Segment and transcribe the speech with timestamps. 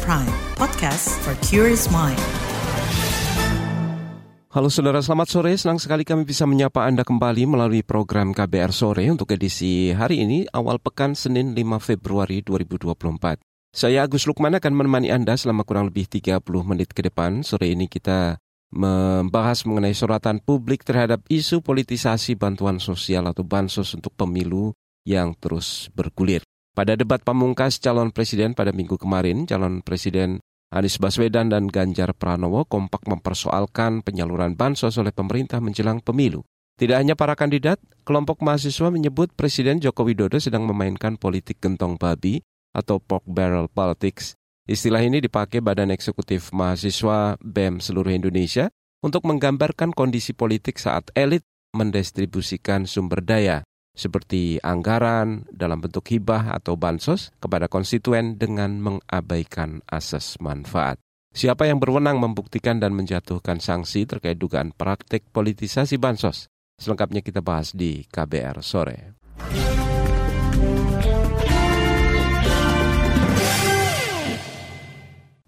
[0.00, 2.16] Prime, podcast for curious mind.
[4.48, 5.52] Halo saudara, selamat sore.
[5.60, 10.48] Senang sekali kami bisa menyapa Anda kembali melalui program KBR Sore untuk edisi hari ini,
[10.48, 13.44] awal pekan Senin 5 Februari 2024.
[13.68, 17.44] Saya Agus Lukman akan menemani Anda selama kurang lebih 30 menit ke depan.
[17.44, 18.40] Sore ini kita
[18.72, 24.72] membahas mengenai sorotan publik terhadap isu politisasi bantuan sosial atau bansos untuk pemilu
[25.04, 26.40] yang terus bergulir.
[26.72, 30.40] Pada debat pamungkas calon presiden pada minggu kemarin, calon presiden
[30.72, 36.40] Anies Baswedan dan Ganjar Pranowo kompak mempersoalkan penyaluran bansos oleh pemerintah menjelang pemilu.
[36.80, 37.76] Tidak hanya para kandidat,
[38.08, 42.40] kelompok mahasiswa menyebut Presiden Joko Widodo sedang memainkan politik gentong babi
[42.72, 44.32] atau pork barrel politics.
[44.64, 48.72] Istilah ini dipakai Badan Eksekutif Mahasiswa BEM seluruh Indonesia
[49.04, 51.44] untuk menggambarkan kondisi politik saat elit
[51.76, 53.60] mendistribusikan sumber daya
[53.92, 60.96] seperti anggaran dalam bentuk hibah atau bansos kepada konstituen dengan mengabaikan asas manfaat.
[61.32, 66.52] Siapa yang berwenang membuktikan dan menjatuhkan sanksi terkait dugaan praktik politisasi bansos?
[66.76, 69.16] Selengkapnya kita bahas di KBR sore.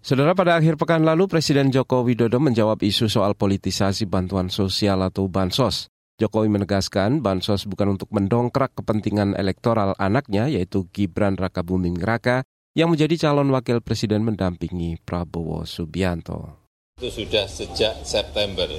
[0.05, 5.25] Saudara pada akhir pekan lalu Presiden Joko Widodo menjawab isu soal politisasi bantuan sosial atau
[5.25, 5.89] bansos.
[6.15, 12.87] Jokowi menegaskan bansos bukan untuk mendongkrak kepentingan elektoral anaknya yaitu Gibran Raka Buming Raka yang
[12.87, 16.71] menjadi calon wakil presiden mendampingi Prabowo Subianto.
[16.95, 18.71] Itu sudah sejak September.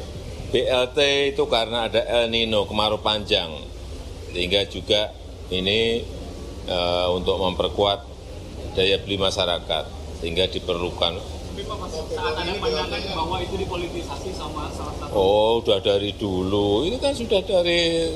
[0.49, 0.99] BLT
[1.37, 3.53] itu karena ada El Nino kemarau panjang
[4.33, 5.13] sehingga juga
[5.53, 6.01] ini
[6.65, 6.79] e,
[7.13, 8.01] untuk memperkuat
[8.73, 9.85] daya beli masyarakat
[10.25, 11.21] sehingga diperlukan
[11.57, 14.69] tapi Pak, bahwa itu dipolitisasi sama.
[15.17, 16.85] Oh, sudah dari dulu.
[16.85, 18.13] Ini kan sudah dari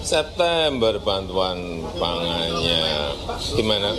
[0.00, 3.12] September bantuan pangannya.
[3.52, 3.92] Gimana?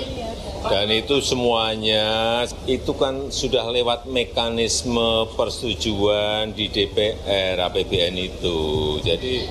[0.65, 8.97] Dan itu semuanya itu kan sudah lewat mekanisme persetujuan di DPR APBN itu.
[9.05, 9.45] Jadi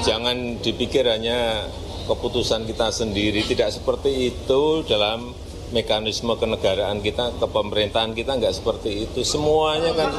[0.00, 1.68] jangan dipikir hanya
[2.08, 3.44] keputusan kita sendiri.
[3.44, 5.36] Tidak seperti itu dalam
[5.70, 9.22] mekanisme kenegaraan kita, kepemerintahan kita nggak seperti itu.
[9.22, 10.10] Semuanya kan.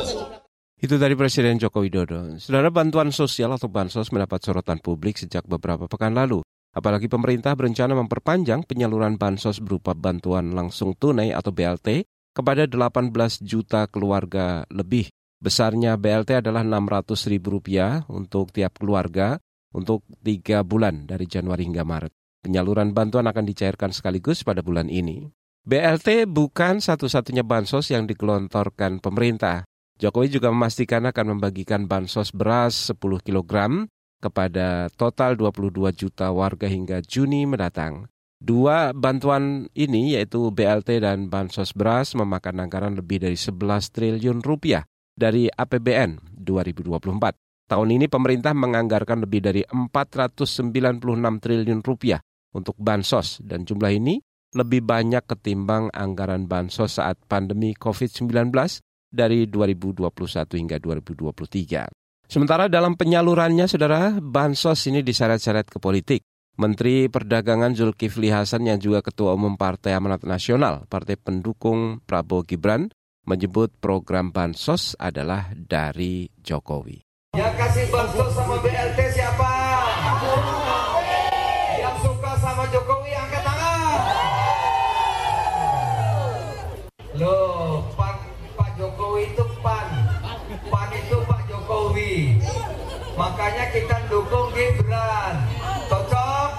[0.81, 2.41] Itu dari Presiden Joko Widodo.
[2.41, 6.41] Saudara bantuan sosial atau bansos mendapat sorotan publik sejak beberapa pekan lalu.
[6.73, 13.11] Apalagi pemerintah berencana memperpanjang penyaluran bansos berupa bantuan langsung tunai atau BLT kepada 18
[13.43, 15.11] juta keluarga lebih.
[15.37, 19.37] Besarnya BLT adalah 600 ribu rupiah untuk tiap keluarga
[19.75, 22.13] untuk tiga bulan dari Januari hingga Maret.
[22.41, 25.29] Penyaluran bantuan akan dicairkan sekaligus pada bulan ini.
[25.61, 29.61] BLT bukan satu-satunya bansos yang digelontorkan pemerintah.
[30.01, 33.85] Jokowi juga memastikan akan membagikan bansos beras 10 kg
[34.17, 38.09] kepada total 22 juta warga hingga Juni mendatang.
[38.41, 44.81] Dua bantuan ini yaitu BLT dan bansos beras memakan anggaran lebih dari 11 triliun rupiah
[45.13, 47.69] dari APBN 2024.
[47.69, 50.73] Tahun ini pemerintah menganggarkan lebih dari 496
[51.37, 52.17] triliun rupiah
[52.49, 54.17] untuk bansos dan jumlah ini
[54.51, 58.51] lebih banyak ketimbang anggaran bansos saat pandemi COVID-19
[59.11, 60.11] dari 2021
[60.59, 61.87] hingga 2023.
[62.31, 66.23] Sementara dalam penyalurannya, saudara, bansos ini diseret-seret ke politik.
[66.55, 72.91] Menteri Perdagangan Zulkifli Hasan yang juga Ketua Umum Partai Amanat Nasional, partai pendukung Prabowo Gibran,
[73.27, 77.03] menyebut program bansos adalah dari Jokowi.
[77.35, 78.55] Yang kasih bansos sama
[93.41, 95.33] Makanya kita dukung Gibran.
[95.89, 96.49] Cocok?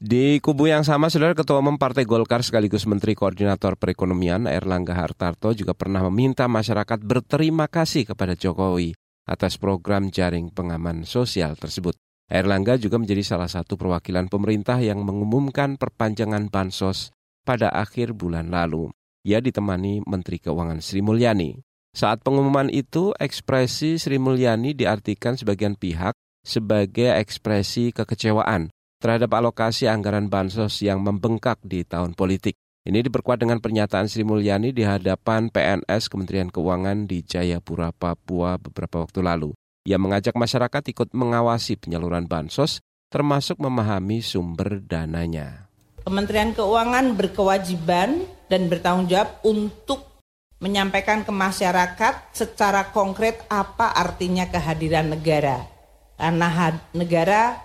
[0.00, 5.52] Di kubu yang sama, Saudara Ketua Umum Partai Golkar sekaligus Menteri Koordinator Perekonomian Erlangga Hartarto
[5.52, 8.96] juga pernah meminta masyarakat berterima kasih kepada Jokowi
[9.28, 12.00] atas program jaring pengaman sosial tersebut.
[12.32, 17.12] Erlangga juga menjadi salah satu perwakilan pemerintah yang mengumumkan perpanjangan bansos
[17.44, 18.88] pada akhir bulan lalu.
[19.28, 21.60] Ia ditemani Menteri Keuangan Sri Mulyani.
[21.96, 26.12] Saat pengumuman itu, ekspresi Sri Mulyani diartikan sebagian pihak
[26.44, 28.68] sebagai ekspresi kekecewaan
[29.00, 32.52] terhadap alokasi anggaran bansos yang membengkak di tahun politik.
[32.84, 39.00] Ini diperkuat dengan pernyataan Sri Mulyani di hadapan PNS Kementerian Keuangan di Jayapura, Papua beberapa
[39.00, 39.56] waktu lalu.
[39.88, 45.72] Ia mengajak masyarakat ikut mengawasi penyaluran bansos, termasuk memahami sumber dananya.
[46.04, 50.15] Kementerian Keuangan berkewajiban dan bertanggung jawab untuk
[50.56, 55.68] menyampaikan ke masyarakat secara konkret apa artinya kehadiran negara.
[56.16, 57.60] Karena had, negara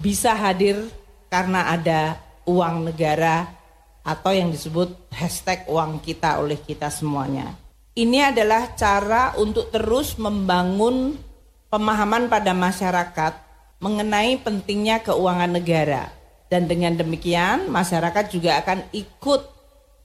[0.00, 0.88] bisa hadir
[1.28, 2.16] karena ada
[2.48, 3.44] uang negara
[4.00, 7.52] atau yang disebut hashtag uang kita oleh kita semuanya.
[7.92, 11.20] Ini adalah cara untuk terus membangun
[11.68, 13.32] pemahaman pada masyarakat
[13.84, 16.08] mengenai pentingnya keuangan negara.
[16.50, 19.42] Dan dengan demikian masyarakat juga akan ikut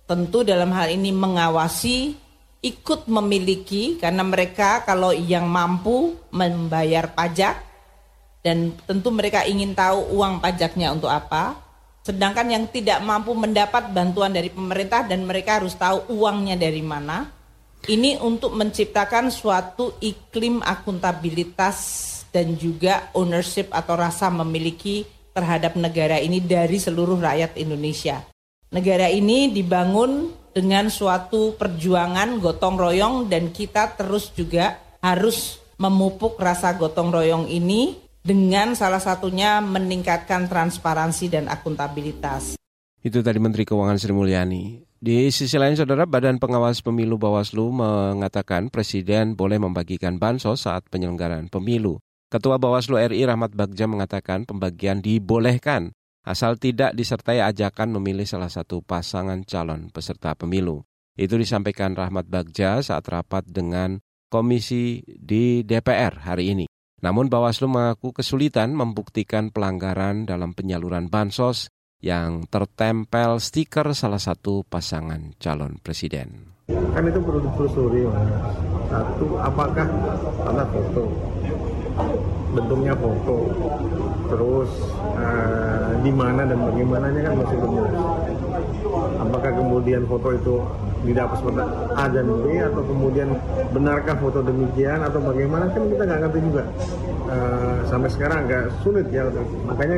[0.06, 2.14] tentu dalam hal ini mengawasi,
[2.66, 7.62] ikut memiliki karena mereka kalau yang mampu membayar pajak
[8.42, 11.62] dan tentu mereka ingin tahu uang pajaknya untuk apa.
[12.06, 17.26] Sedangkan yang tidak mampu mendapat bantuan dari pemerintah dan mereka harus tahu uangnya dari mana
[17.90, 21.78] ini untuk menciptakan suatu iklim akuntabilitas
[22.34, 28.26] dan juga ownership atau rasa memiliki terhadap negara ini dari seluruh rakyat Indonesia.
[28.74, 36.72] Negara ini dibangun dengan suatu perjuangan gotong royong dan kita terus juga harus memupuk rasa
[36.80, 42.56] gotong royong ini dengan salah satunya meningkatkan transparansi dan akuntabilitas.
[43.04, 44.82] Itu tadi Menteri Keuangan Sri Mulyani.
[44.98, 51.52] Di sisi lain, Saudara, Badan Pengawas Pemilu Bawaslu mengatakan Presiden boleh membagikan bansos saat penyelenggaraan
[51.52, 52.02] pemilu.
[52.32, 55.94] Ketua Bawaslu RI Rahmat Bagja mengatakan pembagian dibolehkan
[56.26, 60.82] asal tidak disertai ajakan memilih salah satu pasangan calon peserta pemilu.
[61.16, 66.66] Itu disampaikan Rahmat Bagja saat rapat dengan komisi di DPR hari ini.
[67.00, 71.70] Namun Bawaslu mengaku kesulitan membuktikan pelanggaran dalam penyaluran bansos
[72.04, 76.58] yang tertempel stiker salah satu pasangan calon presiden.
[76.68, 78.10] Kan itu perlu ditelusuri.
[78.90, 81.04] Satu, apakah karena foto,
[82.56, 83.52] bentuknya foto,
[84.32, 84.72] terus
[85.16, 87.96] uh, di mana dan bagaimananya kan masih belum jelas.
[89.20, 90.56] Apakah kemudian foto itu
[91.04, 91.62] didapat seperti
[91.96, 93.30] A dan B atau kemudian
[93.76, 96.64] benarkah foto demikian atau bagaimana kan kita nggak ngerti juga.
[97.26, 99.26] Uh, sampai sekarang agak sulit ya,
[99.66, 99.98] makanya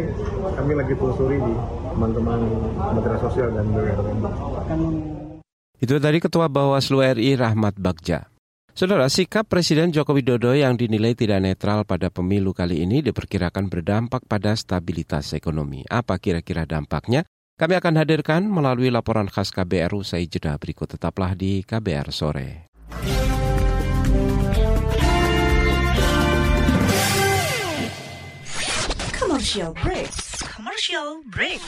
[0.55, 1.53] kami lagi telusuri di
[1.93, 2.39] teman-teman
[2.77, 4.09] Kementerian Sosial dan BUMN.
[5.77, 8.36] Itu tadi Ketua Bawaslu RI Rahmat Bagja.
[8.77, 14.29] Saudara, sikap Presiden Joko Widodo yang dinilai tidak netral pada pemilu kali ini diperkirakan berdampak
[14.29, 15.81] pada stabilitas ekonomi.
[15.89, 17.25] Apa kira-kira dampaknya?
[17.57, 20.93] Kami akan hadirkan melalui laporan khas KBR usai jeda berikut.
[20.93, 22.69] Tetaplah di KBR sore.
[29.17, 30.13] Commercial break.
[30.53, 31.65] Commercial break.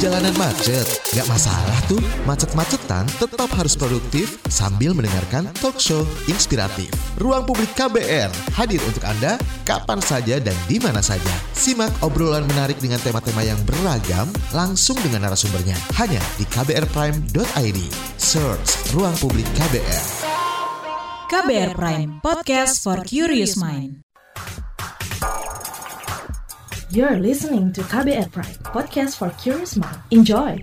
[0.00, 2.00] Jalanan macet, gak masalah tuh.
[2.24, 6.88] Macet-macetan tetap harus produktif sambil mendengarkan talk show inspiratif.
[7.20, 9.36] Ruang Publik KBR hadir untuk Anda
[9.68, 11.28] kapan saja dan di mana saja.
[11.52, 14.24] Simak obrolan menarik dengan tema-tema yang beragam
[14.56, 15.76] langsung dengan narasumbernya.
[16.00, 17.78] Hanya di kbrprime.id.
[18.16, 20.06] Search Ruang Publik KBR.
[21.28, 24.00] KBR Prime, podcast for curious mind.
[26.90, 29.94] You're listening to KBR Prime, podcast for curious mind.
[30.10, 30.58] Enjoy!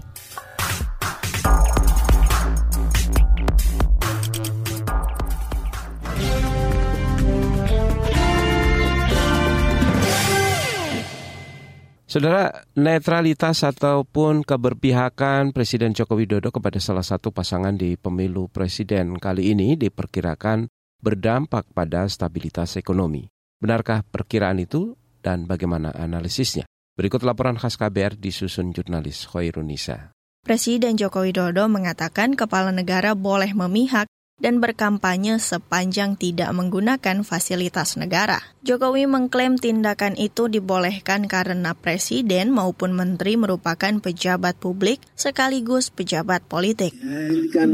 [12.11, 19.55] Saudara, netralitas ataupun keberpihakan Presiden Joko Widodo kepada salah satu pasangan di pemilu presiden kali
[19.55, 20.67] ini diperkirakan
[20.99, 23.31] berdampak pada stabilitas ekonomi.
[23.63, 24.91] Benarkah perkiraan itu
[25.27, 26.63] dan bagaimana analisisnya?
[26.95, 30.15] Berikut laporan khas KBR disusun jurnalis Khairunisa.
[30.47, 34.07] Presiden Joko Widodo mengatakan kepala negara boleh memihak
[34.37, 38.39] dan berkampanye sepanjang tidak menggunakan fasilitas negara.
[38.61, 46.95] Jokowi mengklaim tindakan itu dibolehkan karena presiden maupun menteri merupakan pejabat publik sekaligus pejabat politik.
[47.01, 47.69] Ya, ini kan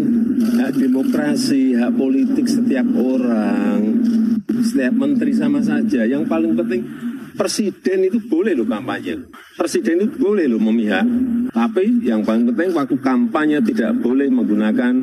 [0.64, 4.02] hak demokrasi, hak politik setiap orang,
[4.64, 6.08] setiap menteri sama saja.
[6.08, 9.26] Yang paling penting presiden itu boleh loh kampanye.
[9.58, 11.06] Presiden itu boleh loh memihak.
[11.54, 14.94] Tapi yang paling penting waktu kampanye tidak boleh menggunakan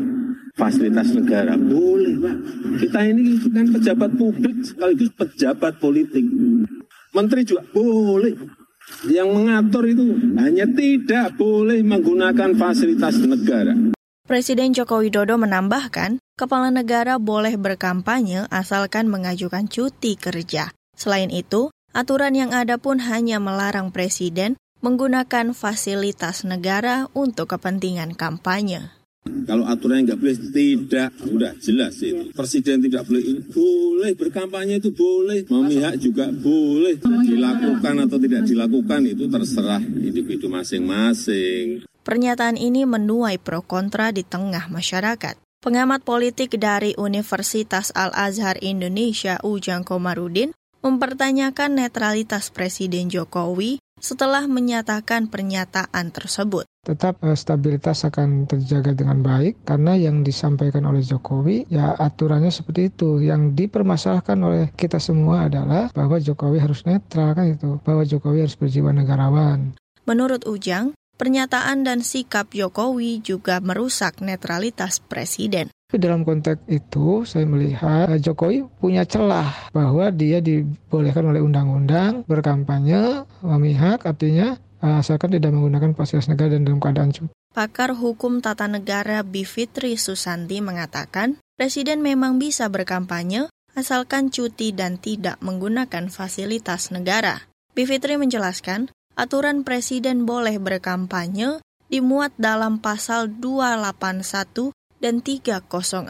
[0.54, 1.54] fasilitas negara.
[1.54, 2.36] Boleh, Pak.
[2.84, 6.24] Kita ini kan pejabat publik sekaligus pejabat politik.
[7.14, 8.34] Menteri juga boleh.
[9.06, 13.74] Yang mengatur itu hanya tidak boleh menggunakan fasilitas negara.
[14.26, 20.70] Presiden Joko Widodo menambahkan, kepala negara boleh berkampanye asalkan mengajukan cuti kerja.
[20.94, 28.90] Selain itu, aturan yang ada pun hanya melarang presiden menggunakan fasilitas negara untuk kepentingan kampanye.
[29.20, 31.10] Kalau aturannya nggak boleh, tidak.
[31.28, 32.32] Udah jelas itu.
[32.32, 33.40] Presiden tidak boleh ini.
[33.52, 35.44] Boleh, berkampanye itu boleh.
[35.44, 36.96] Memihak juga boleh.
[37.04, 41.84] Dilakukan atau tidak dilakukan itu terserah individu masing-masing.
[42.00, 45.36] Pernyataan ini menuai pro kontra di tengah masyarakat.
[45.60, 56.08] Pengamat politik dari Universitas Al-Azhar Indonesia Ujang Komarudin mempertanyakan netralitas Presiden Jokowi setelah menyatakan pernyataan
[56.10, 56.64] tersebut.
[56.80, 62.88] Tetap uh, stabilitas akan terjaga dengan baik karena yang disampaikan oleh Jokowi ya aturannya seperti
[62.88, 63.20] itu.
[63.20, 68.56] Yang dipermasalahkan oleh kita semua adalah bahwa Jokowi harus netral kan itu, bahwa Jokowi harus
[68.56, 69.76] berjiwa negarawan.
[70.08, 75.68] Menurut Ujang, pernyataan dan sikap Jokowi juga merusak netralitas presiden.
[75.90, 83.26] Dalam konteks itu, saya melihat eh, Jokowi punya celah bahwa dia dibolehkan oleh undang-undang berkampanye,
[83.42, 87.34] memihak, artinya eh, asalkan tidak menggunakan fasilitas negara dan dalam keadaan cuti.
[87.50, 95.36] Pakar Hukum Tata Negara Bivitri Susanti mengatakan, Presiden memang bisa berkampanye asalkan cuti dan tidak
[95.44, 97.44] menggunakan fasilitas negara.
[97.76, 101.60] Bivitri menjelaskan, aturan presiden boleh berkampanye
[101.92, 106.06] dimuat dalam pasal 281 dan 304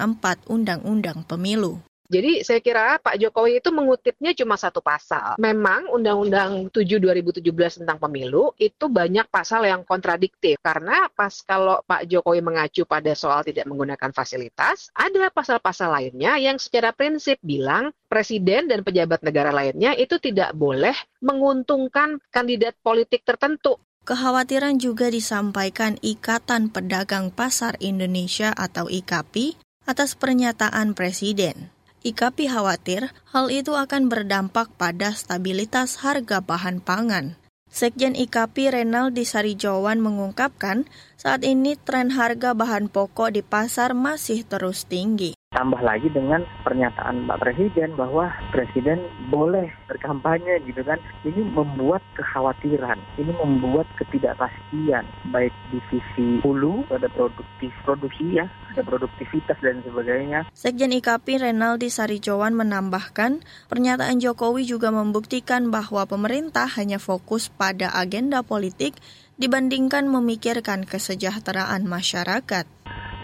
[0.51, 1.81] Undang-Undang Pemilu.
[2.11, 5.39] Jadi saya kira Pak Jokowi itu mengutipnya cuma satu pasal.
[5.39, 7.39] Memang Undang-Undang 7 2017
[7.87, 13.47] tentang pemilu itu banyak pasal yang kontradiktif karena pas kalau Pak Jokowi mengacu pada soal
[13.47, 19.95] tidak menggunakan fasilitas, ada pasal-pasal lainnya yang secara prinsip bilang presiden dan pejabat negara lainnya
[19.95, 23.79] itu tidak boleh menguntungkan kandidat politik tertentu.
[24.11, 29.55] Kekhawatiran juga disampaikan Ikatan Pedagang Pasar Indonesia atau IKAPI
[29.87, 31.71] atas pernyataan presiden.
[32.03, 37.39] IKAPI khawatir hal itu akan berdampak pada stabilitas harga bahan pangan.
[37.71, 44.91] Sekjen IKAPI Renaldi Sarijawan mengungkapkan saat ini tren harga bahan pokok di pasar masih terus
[44.91, 45.39] tinggi.
[45.51, 49.03] Tambah lagi dengan pernyataan Pak Presiden bahwa Presiden
[49.35, 51.03] boleh berkampanye gitu kan.
[51.27, 55.03] Ini membuat kekhawatiran, ini membuat ketidakpastian
[55.35, 60.47] baik di sisi hulu ada produktif produksi ya, ada produktivitas dan sebagainya.
[60.55, 68.47] Sekjen IKP Renaldi Sarijowan menambahkan, pernyataan Jokowi juga membuktikan bahwa pemerintah hanya fokus pada agenda
[68.47, 68.95] politik
[69.35, 72.71] dibandingkan memikirkan kesejahteraan masyarakat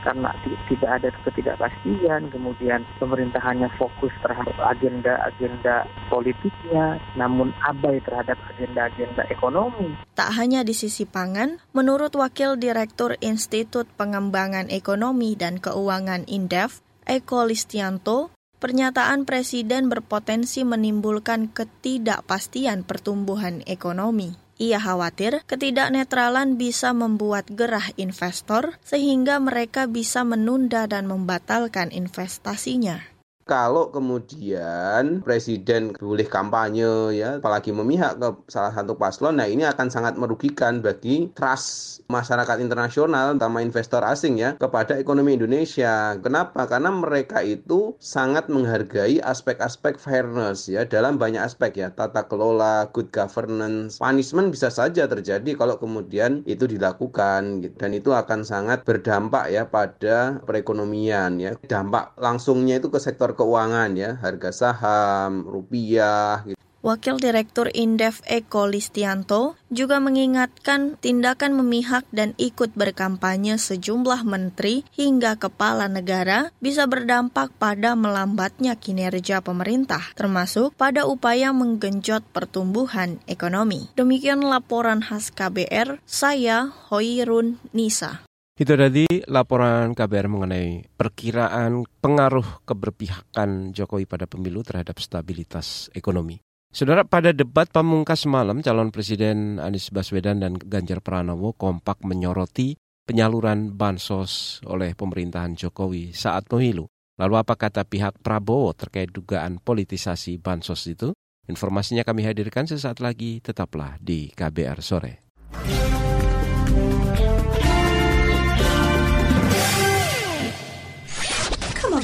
[0.06, 0.30] karena
[0.70, 9.98] tidak ada ketidakpastian, kemudian pemerintahannya fokus terhadap agenda-agenda politiknya, namun abai terhadap agenda-agenda ekonomi.
[10.14, 17.50] Tak hanya di sisi pangan, menurut Wakil Direktur Institut Pengembangan Ekonomi dan Keuangan Indef, Eko
[17.50, 18.30] Listianto,
[18.62, 24.45] pernyataan Presiden berpotensi menimbulkan ketidakpastian pertumbuhan ekonomi.
[24.56, 33.15] Ia khawatir ketidaknetralan bisa membuat gerah investor sehingga mereka bisa menunda dan membatalkan investasinya.
[33.46, 39.86] Kalau kemudian presiden boleh kampanye ya, apalagi memihak ke salah satu paslon, nah ini akan
[39.86, 46.18] sangat merugikan bagi trust masyarakat internasional, terutama investor asing ya, kepada ekonomi Indonesia.
[46.18, 46.66] Kenapa?
[46.66, 53.14] Karena mereka itu sangat menghargai aspek-aspek fairness ya dalam banyak aspek ya, tata kelola, good
[53.14, 57.78] governance, punishment bisa saja terjadi kalau kemudian itu dilakukan gitu.
[57.78, 61.54] dan itu akan sangat berdampak ya pada perekonomian ya.
[61.70, 66.56] Dampak langsungnya itu ke sektor keuangan ya, harga saham, rupiah gitu.
[66.86, 75.34] Wakil Direktur Indef Eko Listianto juga mengingatkan tindakan memihak dan ikut berkampanye sejumlah menteri hingga
[75.34, 83.90] kepala negara bisa berdampak pada melambatnya kinerja pemerintah, termasuk pada upaya menggenjot pertumbuhan ekonomi.
[83.98, 88.25] Demikian laporan khas KBR, saya Hoirun Nisa.
[88.56, 96.40] Itu tadi laporan KBR mengenai perkiraan pengaruh keberpihakan Jokowi pada pemilu terhadap stabilitas ekonomi.
[96.72, 103.76] Saudara, pada debat pamungkas malam, calon Presiden Anies Baswedan dan Ganjar Pranowo kompak menyoroti penyaluran
[103.76, 106.88] bansos oleh pemerintahan Jokowi saat pemilu.
[107.20, 111.12] Lalu apa kata pihak Prabowo terkait dugaan politisasi bansos itu?
[111.44, 115.12] Informasinya kami hadirkan sesaat lagi, tetaplah di KBR Sore.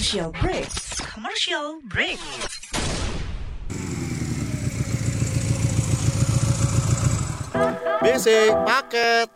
[0.03, 0.67] Commercial break.
[1.15, 2.19] Commercial break.
[8.03, 8.27] BC
[8.67, 9.31] paket.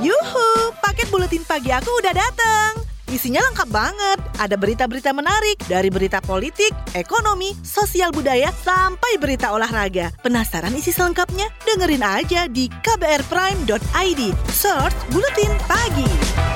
[0.00, 2.80] Yuhu, paket buletin pagi aku udah datang.
[3.12, 4.18] Isinya lengkap banget.
[4.40, 10.16] Ada berita-berita menarik dari berita politik, ekonomi, sosial budaya, sampai berita olahraga.
[10.24, 11.52] Penasaran isi selengkapnya?
[11.68, 14.22] Dengerin aja di kbrprime.id.
[14.48, 16.55] Search Buletin Pagi.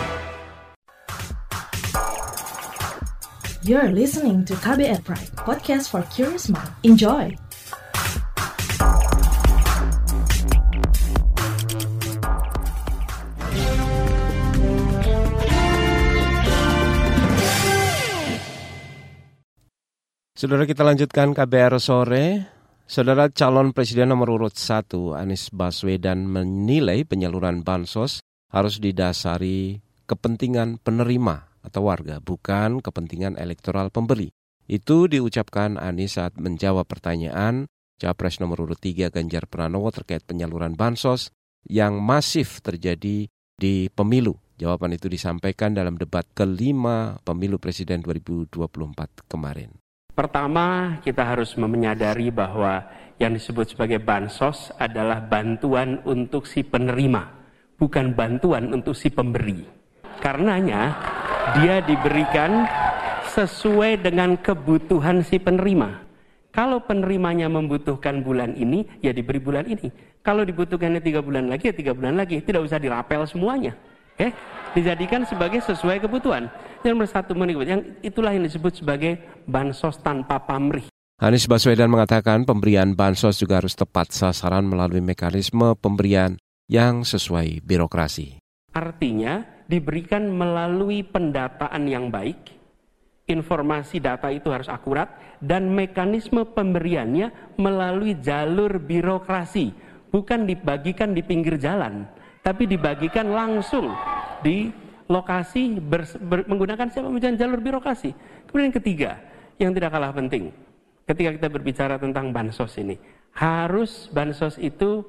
[3.61, 6.65] You're listening to KBR Pride, podcast for curious mind.
[6.81, 7.37] Enjoy!
[20.33, 22.49] Saudara kita lanjutkan KBR sore.
[22.89, 31.50] Saudara calon presiden nomor urut 1 Anies Baswedan menilai penyaluran bansos harus didasari kepentingan penerima
[31.61, 34.33] atau warga, bukan kepentingan elektoral pembeli.
[34.71, 37.67] Itu diucapkan Anies saat menjawab pertanyaan
[38.01, 41.29] Capres nomor urut 3 Ganjar Pranowo terkait penyaluran bansos
[41.69, 43.29] yang masif terjadi
[43.61, 44.41] di pemilu.
[44.57, 48.57] Jawaban itu disampaikan dalam debat kelima pemilu presiden 2024
[49.29, 49.77] kemarin.
[50.17, 52.89] Pertama, kita harus menyadari bahwa
[53.21, 57.25] yang disebut sebagai bansos adalah bantuan untuk si penerima,
[57.77, 59.65] bukan bantuan untuk si pemberi.
[60.21, 60.93] Karenanya,
[61.59, 62.65] dia diberikan
[63.31, 66.03] sesuai dengan kebutuhan si penerima.
[66.51, 69.87] Kalau penerimanya membutuhkan bulan ini, ya diberi bulan ini.
[70.21, 72.43] Kalau dibutuhkannya tiga bulan lagi, ya tiga bulan lagi.
[72.43, 73.79] Tidak usah dirapel semuanya.
[74.19, 74.35] Oke?
[74.75, 76.51] Dijadikan sebagai sesuai kebutuhan.
[76.83, 77.33] Yang nomor satu,
[77.63, 80.91] yang itulah yang disebut sebagai bansos tanpa pamrih.
[81.21, 88.41] Anies Baswedan mengatakan pemberian bansos juga harus tepat sasaran melalui mekanisme pemberian yang sesuai birokrasi.
[88.73, 92.59] Artinya diberikan melalui pendataan yang baik,
[93.31, 99.71] informasi data itu harus akurat, dan mekanisme pemberiannya melalui jalur birokrasi,
[100.11, 102.11] bukan dibagikan di pinggir jalan,
[102.43, 103.95] tapi dibagikan langsung
[104.43, 104.75] di
[105.07, 108.11] lokasi ber, ber, menggunakan siapa menggunakan jalur birokrasi.
[108.51, 109.23] Kemudian ketiga,
[109.63, 110.51] yang tidak kalah penting,
[111.07, 112.99] ketika kita berbicara tentang bansos ini,
[113.39, 115.07] harus bansos itu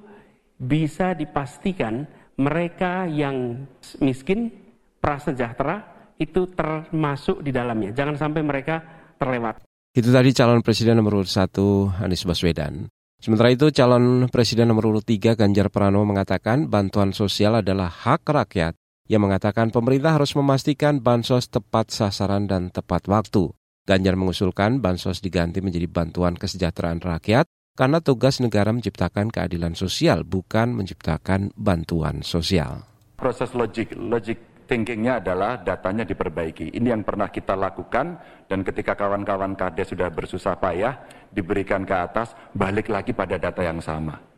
[0.62, 2.06] bisa dipastikan
[2.42, 3.70] mereka yang
[4.02, 4.50] miskin,
[4.98, 5.86] prasejahtera
[6.18, 7.94] itu termasuk di dalamnya.
[7.94, 8.82] Jangan sampai mereka
[9.22, 9.62] terlewat.
[9.94, 12.90] Itu tadi calon presiden nomor urut 1 Anies Baswedan.
[13.22, 18.74] Sementara itu calon presiden nomor urut 3 Ganjar Pranowo mengatakan bantuan sosial adalah hak rakyat
[19.06, 23.52] yang mengatakan pemerintah harus memastikan bansos tepat sasaran dan tepat waktu.
[23.84, 27.46] Ganjar mengusulkan bansos diganti menjadi bantuan kesejahteraan rakyat
[27.76, 32.84] karena tugas negara menciptakan keadilan sosial bukan menciptakan bantuan sosial.
[33.16, 36.74] Proses logik, logik thinkingnya adalah datanya diperbaiki.
[36.74, 38.18] Ini yang pernah kita lakukan
[38.50, 40.98] dan ketika kawan-kawan kades sudah bersusah payah
[41.32, 44.32] diberikan ke atas, balik lagi pada data yang sama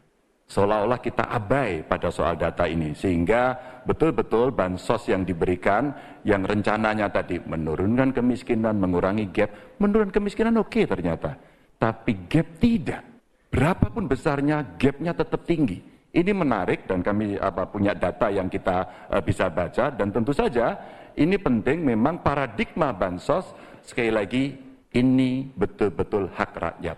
[0.54, 3.56] seolah-olah kita abai pada soal data ini sehingga
[3.88, 5.90] betul-betul bansos yang diberikan
[6.28, 11.36] yang rencananya tadi menurunkan kemiskinan, mengurangi gap, menurunkan kemiskinan oke okay, ternyata.
[11.80, 13.13] Tapi gap tidak.
[13.54, 15.78] Berapapun besarnya gapnya tetap tinggi.
[16.10, 20.74] Ini menarik dan kami apa, punya data yang kita uh, bisa baca dan tentu saja
[21.14, 23.46] ini penting memang paradigma bansos
[23.86, 24.58] sekali lagi
[24.98, 26.98] ini betul-betul hak rakyat.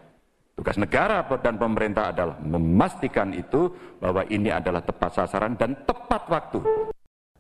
[0.56, 3.68] Tugas negara dan pemerintah adalah memastikan itu
[4.00, 6.60] bahwa ini adalah tepat sasaran dan tepat waktu.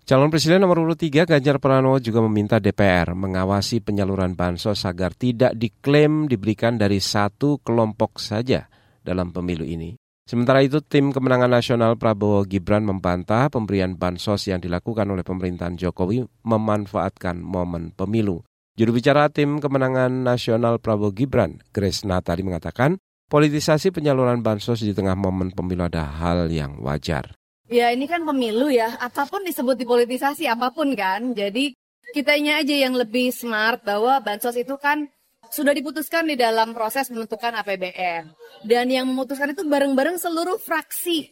[0.03, 5.55] Calon Presiden nomor urut 3 Ganjar Pranowo juga meminta DPR mengawasi penyaluran bansos agar tidak
[5.55, 8.67] diklaim diberikan dari satu kelompok saja
[9.05, 9.93] dalam pemilu ini.
[10.25, 16.25] Sementara itu, tim kemenangan nasional Prabowo Gibran membantah pemberian bansos yang dilakukan oleh pemerintahan Jokowi
[16.41, 18.41] memanfaatkan momen pemilu.
[18.73, 22.97] Juru bicara tim kemenangan nasional Prabowo Gibran, Grace Natali mengatakan,
[23.29, 27.37] politisasi penyaluran bansos di tengah momen pemilu ada hal yang wajar.
[27.69, 31.37] Ya ini kan pemilu ya, apa pun disebut dipolitisasi apa pun kan.
[31.37, 31.77] Jadi
[32.13, 35.09] kitanya aja yang lebih smart bahwa bansos itu kan
[35.51, 38.31] sudah diputuskan di dalam proses menentukan APBN.
[38.65, 41.29] Dan yang memutuskan itu bareng-bareng seluruh fraksi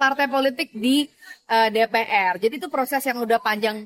[0.00, 1.04] partai politik di
[1.50, 2.40] uh, eh, DPR.
[2.40, 3.84] Jadi itu proses yang udah panjang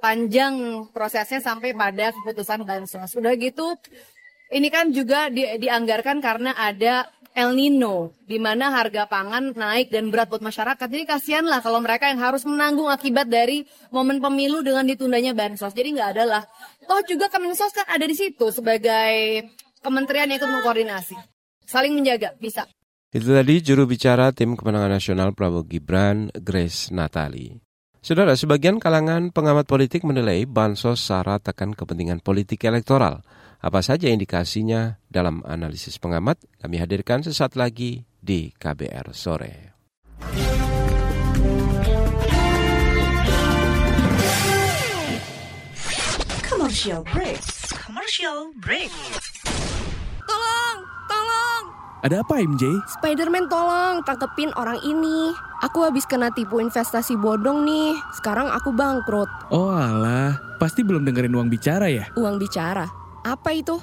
[0.00, 3.12] panjang prosesnya sampai pada keputusan bansos.
[3.12, 3.76] Sudah gitu
[4.52, 10.12] ini kan juga di, dianggarkan karena ada El Nino, di mana harga pangan naik dan
[10.12, 10.84] berat buat masyarakat.
[10.84, 15.72] Jadi kasihan lah kalau mereka yang harus menanggung akibat dari momen pemilu dengan ditundanya bansos.
[15.72, 16.42] Jadi nggak ada lah.
[16.82, 19.46] Toh juga Kemensos kan ada di situ sebagai
[19.82, 21.16] kementerian yang ikut mengkoordinasi.
[21.66, 22.66] Saling menjaga, bisa.
[23.12, 27.60] Itu tadi juru bicara tim kemenangan nasional Prabowo Gibran, Grace Natali.
[28.02, 33.22] Saudara, sebagian kalangan pengamat politik menilai bansos syarat akan kepentingan politik elektoral.
[33.62, 39.54] Apa saja indikasinya dalam analisis pengamat kami hadirkan sesaat lagi di KBR Sore.
[46.72, 47.40] Commercial break.
[47.84, 48.88] Commercial break.
[50.24, 51.64] Tolong, tolong.
[52.00, 52.64] Ada apa MJ?
[52.96, 55.36] Spiderman tolong tangkepin orang ini.
[55.68, 57.92] Aku habis kena tipu investasi bodong nih.
[58.16, 59.28] Sekarang aku bangkrut.
[59.52, 62.08] Oh alah, pasti belum dengerin uang bicara ya?
[62.16, 62.88] Uang bicara?
[63.20, 63.76] Apa itu?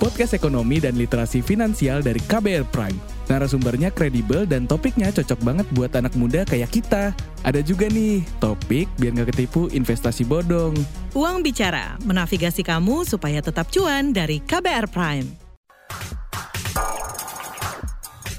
[0.00, 2.96] Podcast ekonomi dan literasi finansial dari KBR Prime.
[3.28, 7.12] Narasumbernya kredibel dan topiknya cocok banget buat anak muda kayak kita.
[7.44, 10.72] Ada juga nih, topik biar nggak ketipu investasi bodong.
[11.12, 15.28] Uang Bicara, menavigasi kamu supaya tetap cuan dari KBR Prime.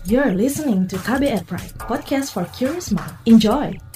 [0.10, 3.14] You're listening to KBR Pride, podcast for curious mind.
[3.30, 3.91] Enjoy!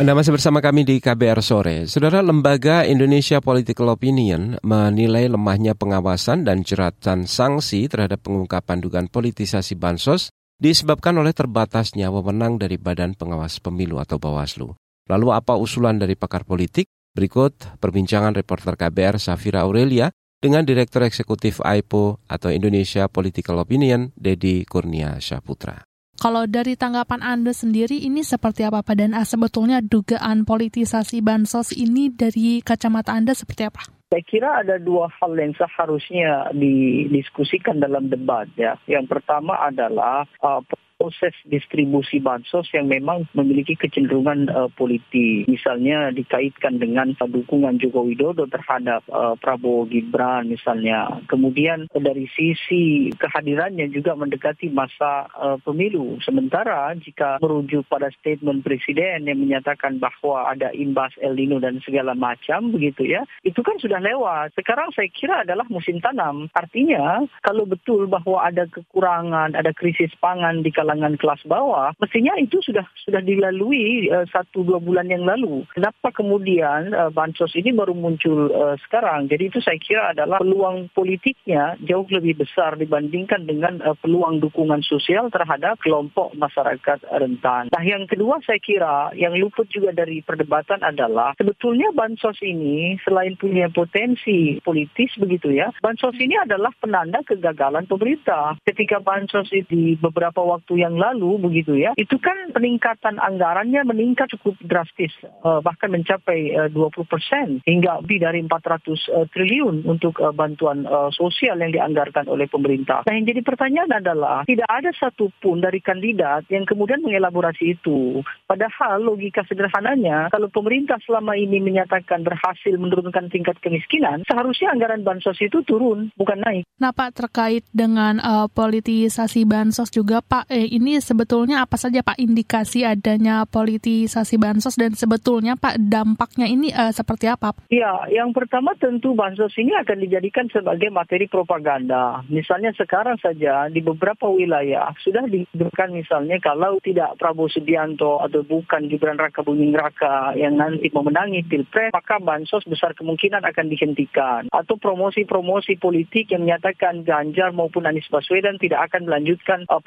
[0.00, 1.84] Anda masih bersama kami di KBR Sore.
[1.84, 9.76] Saudara Lembaga Indonesia Political Opinion menilai lemahnya pengawasan dan jeratan sanksi terhadap pengungkapan dugaan politisasi
[9.76, 14.72] bansos disebabkan oleh terbatasnya wewenang dari Badan Pengawas Pemilu atau Bawaslu.
[15.04, 16.88] Lalu apa usulan dari pakar politik?
[17.12, 20.08] Berikut perbincangan reporter KBR Safira Aurelia
[20.40, 25.89] dengan Direktur Eksekutif AIPO atau Indonesia Political Opinion, Dedi Kurnia Syahputra.
[26.20, 32.12] Kalau dari tanggapan Anda sendiri ini seperti apa Pak dan sebetulnya dugaan politisasi bansos ini
[32.12, 33.88] dari kacamata Anda seperti apa?
[34.12, 38.76] Saya kira ada dua hal yang seharusnya didiskusikan dalam debat ya.
[38.84, 40.60] Yang pertama adalah uh,
[41.00, 45.48] proses distribusi bansos yang memang memiliki kecenderungan uh, politik.
[45.48, 51.24] Misalnya dikaitkan dengan uh, dukungan Joko Widodo terhadap uh, Prabowo Gibran misalnya.
[51.24, 56.20] Kemudian dari sisi kehadirannya juga mendekati masa uh, pemilu.
[56.20, 62.12] Sementara jika merujuk pada statement presiden yang menyatakan bahwa ada imbas El Nino dan segala
[62.12, 64.52] macam begitu ya, itu kan sudah lewat.
[64.52, 66.52] Sekarang saya kira adalah musim tanam.
[66.52, 72.34] Artinya kalau betul bahwa ada kekurangan, ada krisis pangan di kalangan kalangan kelas bawah, mestinya
[72.42, 75.62] itu sudah sudah dilalui uh, satu dua bulan yang lalu.
[75.70, 79.30] Kenapa kemudian uh, bansos ini baru muncul uh, sekarang?
[79.30, 85.30] Jadi itu saya kira adalah peluang politiknya jauh lebih besar dibandingkan dengan peluang dukungan sosial
[85.30, 87.70] terhadap kelompok masyarakat rentan.
[87.70, 93.38] Nah yang kedua saya kira yang luput juga dari perdebatan adalah sebetulnya bansos ini selain
[93.38, 98.58] punya potensi politis begitu ya, bansos ini adalah penanda kegagalan pemerintah.
[98.66, 104.56] Ketika bansos di beberapa waktu yang lalu begitu ya, itu kan peningkatan anggarannya meningkat cukup
[104.64, 105.12] drastis,
[105.44, 111.60] uh, bahkan mencapai uh, 20 persen hingga lebih dari 400 uh, triliun untuk bantuan sosial
[111.60, 113.04] yang dianggarkan oleh pemerintah.
[113.04, 118.24] Nah yang jadi pertanyaan adalah tidak ada satupun dari kandidat yang kemudian mengelaborasi itu.
[118.46, 125.36] Padahal logika sederhananya kalau pemerintah selama ini menyatakan berhasil menurunkan tingkat kemiskinan, seharusnya anggaran bansos
[125.42, 126.64] itu turun bukan naik.
[126.78, 132.16] Nah Pak terkait dengan uh, politisasi bansos juga Pak, eh, ini sebetulnya apa saja Pak
[132.22, 137.52] indikasi adanya politisasi bansos dan sebetulnya Pak dampaknya ini uh, seperti apa?
[137.66, 142.22] Ya, yang pertama tentu bansos ini akan dijadikan sebagai materi propaganda.
[142.30, 148.86] Misalnya sekarang saja di beberapa wilayah sudah diberikan misalnya kalau tidak Prabowo Subianto atau bukan
[148.86, 154.46] Gibran Raka Buming Raka yang nanti memenangi Pilpres, maka bansos besar kemungkinan akan dihentikan.
[154.54, 159.82] Atau promosi-promosi politik yang menyatakan Ganjar maupun Anies Baswedan tidak akan melanjutkan uh,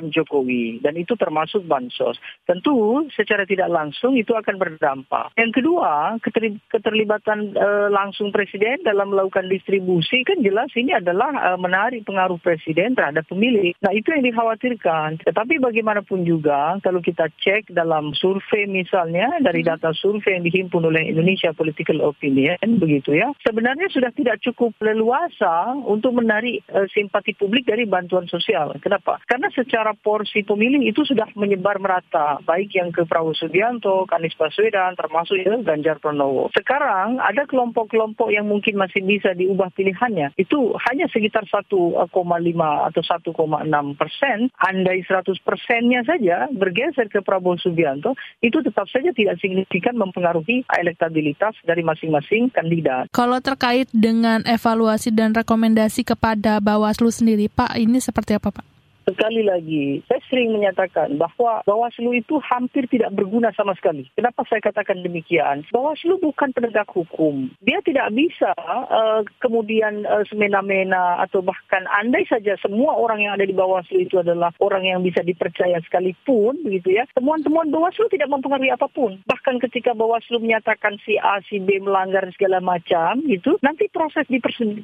[0.00, 2.16] program-program Jokowi dan itu termasuk bansos.
[2.48, 5.36] Tentu secara tidak langsung itu akan berdampak.
[5.36, 6.16] Yang kedua,
[6.72, 12.96] keterlibatan e, langsung presiden dalam melakukan distribusi kan jelas ini adalah e, menarik pengaruh presiden
[12.96, 13.76] terhadap pemilih.
[13.84, 15.20] Nah, itu yang dikhawatirkan.
[15.28, 19.68] Tetapi bagaimanapun juga kalau kita cek dalam survei misalnya dari hmm.
[19.68, 25.74] data survei yang dihimpun oleh Indonesia Political Opinion begitu ya, sebenarnya sudah tidak cukup leluasa
[25.84, 28.72] untuk menarik e, simpati publik dari bantuan sosial.
[28.78, 29.20] Kenapa?
[29.26, 34.94] Karena secara porsi pemilih itu sudah menyebar merata, baik yang ke Prabowo Subianto, Anies Baswedan,
[34.94, 36.52] termasuk ya Ganjar Pranowo.
[36.54, 43.98] Sekarang ada kelompok-kelompok yang mungkin masih bisa diubah pilihannya, itu hanya sekitar 1,5 atau 1,6
[43.98, 44.38] persen.
[44.60, 51.56] Andai 100 persennya saja bergeser ke Prabowo Subianto, itu tetap saja tidak signifikan mempengaruhi elektabilitas
[51.66, 53.10] dari masing-masing kandidat.
[53.10, 58.69] Kalau terkait dengan evaluasi dan rekomendasi kepada Bawaslu sendiri, Pak, ini seperti apa, Pak?
[59.12, 64.06] Sekali lagi, saya sering menyatakan bahwa Bawaslu itu hampir tidak berguna sama sekali.
[64.14, 65.66] Kenapa saya katakan demikian?
[65.70, 67.50] Bawaslu bukan penegak hukum.
[67.64, 73.46] Dia tidak bisa uh, kemudian uh, semena-mena atau bahkan andai saja semua orang yang ada
[73.46, 77.08] di Bawaslu itu adalah orang yang bisa dipercaya sekalipun, begitu ya.
[77.16, 79.16] Temuan-temuan Bawaslu tidak mempengaruhi apa pun.
[79.24, 84.38] Bahkan ketika Bawaslu menyatakan si A, si B melanggar segala macam, gitu, nanti proses di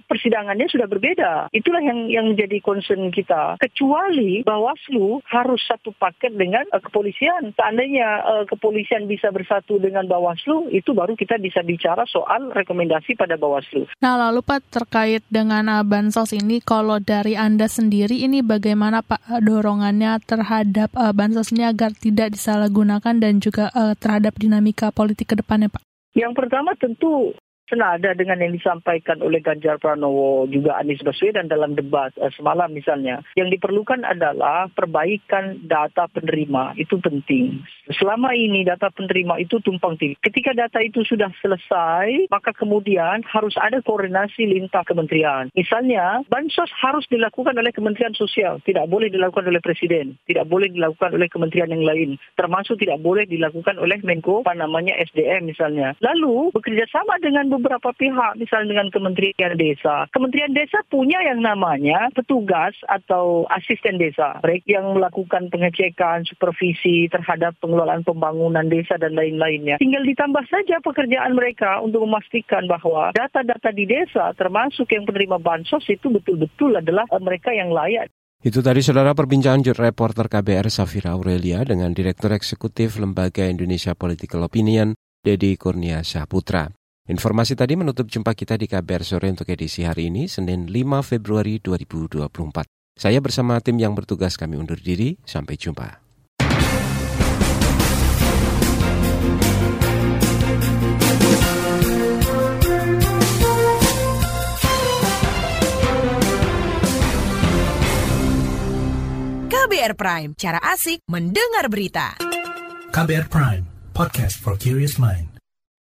[0.09, 1.53] persidangannya sudah berbeda.
[1.53, 3.61] Itulah yang yang menjadi concern kita.
[3.61, 7.53] Kecuali kembali Bawaslu harus satu paket dengan uh, kepolisian.
[7.53, 13.37] Seandainya uh, kepolisian bisa bersatu dengan Bawaslu, itu baru kita bisa bicara soal rekomendasi pada
[13.37, 13.85] Bawaslu.
[14.01, 19.45] Nah, lalu Pak terkait dengan uh, bansos ini, kalau dari Anda sendiri ini bagaimana Pak
[19.45, 25.45] dorongannya terhadap uh, bansos ini agar tidak disalahgunakan dan juga uh, terhadap dinamika politik ke
[25.45, 25.85] depannya Pak?
[26.17, 27.37] Yang pertama tentu
[27.69, 33.21] senada dengan yang disampaikan oleh Ganjar Pranowo juga Anies Baswedan dalam debat uh, semalam misalnya.
[33.37, 37.61] Yang diperlukan adalah perbaikan data penerima itu penting.
[37.95, 40.19] Selama ini data penerima itu tumpang tindih.
[40.23, 45.51] Ketika data itu sudah selesai, maka kemudian harus ada koordinasi lintas kementerian.
[45.59, 51.15] Misalnya, bansos harus dilakukan oleh Kementerian Sosial, tidak boleh dilakukan oleh Presiden, tidak boleh dilakukan
[51.15, 55.99] oleh kementerian yang lain, termasuk tidak boleh dilakukan oleh Menko apa namanya SDM misalnya.
[55.99, 60.07] Lalu bekerja sama dengan beberapa pihak, misalnya dengan Kementerian Desa.
[60.13, 64.39] Kementerian Desa punya yang namanya petugas atau asisten desa.
[64.45, 69.81] Mereka yang melakukan pengecekan, supervisi terhadap pengelolaan pembangunan desa dan lain-lainnya.
[69.81, 75.85] Tinggal ditambah saja pekerjaan mereka untuk memastikan bahwa data-data di desa termasuk yang penerima bansos
[75.89, 78.13] itu betul-betul adalah mereka yang layak.
[78.45, 84.93] Itu tadi saudara perbincangan reporter KBR Safira Aurelia dengan Direktur Eksekutif Lembaga Indonesia Political Opinion,
[85.25, 86.76] Dedi Kurnia Saputra.
[87.07, 91.63] Informasi tadi menutup jumpa kita di KBR Sore untuk edisi hari ini, Senin 5 Februari
[91.63, 92.67] 2024.
[92.99, 96.03] Saya bersama tim yang bertugas kami undur diri, sampai jumpa.
[109.47, 112.19] KBR Prime, cara asik mendengar berita.
[112.91, 113.63] KBR Prime,
[113.95, 115.36] podcast for curious mind.